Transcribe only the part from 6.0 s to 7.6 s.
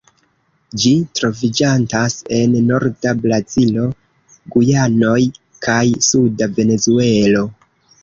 suda Venezuelo.